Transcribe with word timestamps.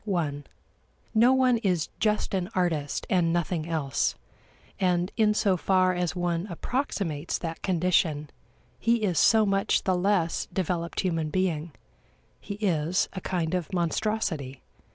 (i) 0.15 0.33
No 1.13 1.31
one 1.31 1.57
is 1.59 1.89
just 1.99 2.33
an 2.33 2.49
artist 2.55 3.05
and 3.07 3.31
nothing 3.31 3.69
else, 3.69 4.15
and 4.79 5.11
in 5.15 5.35
so 5.35 5.55
far 5.55 5.93
as 5.93 6.15
one 6.15 6.47
approximates 6.49 7.37
that 7.37 7.61
condition, 7.61 8.31
he 8.79 9.03
is 9.03 9.19
so 9.19 9.45
much 9.45 9.83
the 9.83 9.93
less 9.95 10.47
developed 10.51 11.01
human 11.01 11.29
being; 11.29 11.71
he 12.39 12.55
is 12.55 13.09
a 13.13 13.21
kind 13.21 13.53
of 13.53 13.71
monstrosity. 13.73 14.63